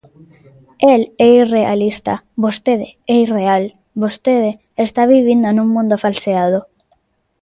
El 0.93 1.01
é 1.31 1.31
realista, 1.55 2.13
vostede 2.43 2.87
é 3.13 3.13
irreal, 3.25 3.63
vostede 4.03 4.51
está 4.85 5.01
vivindo 5.15 5.47
nun 5.51 5.69
mundo 5.75 5.95
falseado. 6.03 6.59